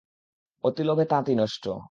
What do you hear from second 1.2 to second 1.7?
নষ্ট।